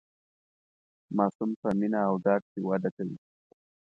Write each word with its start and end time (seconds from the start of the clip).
ماسوم 1.17 1.51
په 1.61 1.67
مینه 1.79 1.99
او 2.09 2.15
ډاډ 2.23 2.41
کې 2.51 2.59
وده 2.69 2.89
کوي. 2.95 3.17